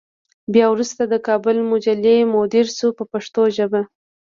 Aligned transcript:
بیا 0.53 0.65
وروسته 0.73 1.01
د 1.07 1.13
کابل 1.27 1.57
مجلې 1.71 2.17
مدیر 2.35 2.67
شو 2.77 2.87
په 2.97 3.03
پښتو 3.11 3.41
ژبه. 3.57 3.81